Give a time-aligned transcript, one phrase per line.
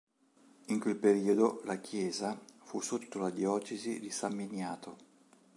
[0.69, 4.97] In quel periodo la chiesa fu sotto la Diocesi di San Miniato.